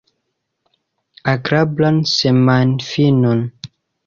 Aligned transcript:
Agrablan 1.33 1.97
semajnfinon! 2.13 3.41